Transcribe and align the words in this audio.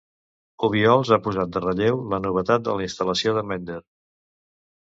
Obiols 0.67 1.11
ha 1.11 1.19
posat 1.27 1.51
de 1.57 1.61
relleu 1.65 2.01
la 2.13 2.21
novetat 2.25 2.65
de 2.69 2.75
la 2.81 2.89
instal·lació 2.89 3.37
de 3.39 3.45
Mender. 3.53 3.81